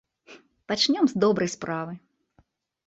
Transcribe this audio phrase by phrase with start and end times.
[0.71, 1.93] Пачнём з добрай справы.